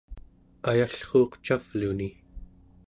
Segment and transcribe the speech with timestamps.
[0.69, 2.09] ayallruuq cavluni